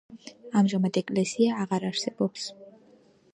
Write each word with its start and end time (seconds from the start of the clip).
ამჟამად 0.61 0.97
ეკლესია 1.01 1.59
აღარ 1.65 1.85
არსებობს. 1.91 2.49